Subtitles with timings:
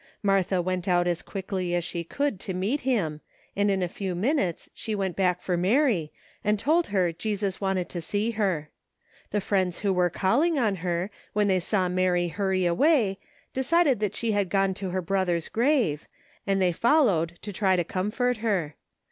[0.23, 3.21] Martha went out as quickly as she could to meet him,
[3.55, 6.11] and in a few minutes she went back for Mary
[6.43, 8.71] and told her Jesus wanted to see her.
[9.29, 13.19] The friends who were calling on her, when they saw Mary hurry away,
[13.53, 16.07] decided that she had gone to her brother's grave,
[16.47, 18.77] and they followed to try to comfort her.